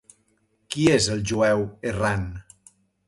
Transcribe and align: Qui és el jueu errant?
Qui 0.75 0.87
és 0.95 1.09
el 1.17 1.21
jueu 1.33 1.61
errant? 1.93 2.29